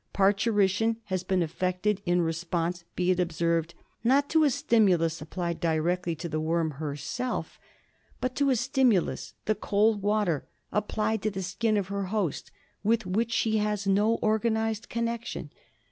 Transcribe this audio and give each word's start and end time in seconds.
Parturition 0.13 0.97
has 1.05 1.23
been 1.23 1.43
effected 1.43 2.01
in 2.07 2.21
response, 2.21 2.85
be 2.95 3.11
it 3.11 3.19
observed, 3.19 3.75
not 4.03 4.31
to 4.31 4.43
a 4.43 4.49
stimulus 4.49 5.21
applied 5.21 5.59
directly 5.59 6.15
to 6.15 6.27
the 6.27 6.39
worm 6.39 6.71
herself, 6.71 7.59
but 8.19 8.33
to 8.37 8.49
a 8.49 8.55
stimulus— 8.55 9.35
the 9.45 9.53
cold 9.53 10.01
water— 10.01 10.47
applied 10.71 11.21
to 11.21 11.29
the 11.29 11.43
skin 11.43 11.77
of 11.77 11.89
her 11.89 12.05
host 12.05 12.49
with 12.83 13.03
whom 13.03 13.27
she 13.27 13.57
has 13.57 13.85
no 13.85 14.17
organised 14.23 14.89
connection. 14.89 15.51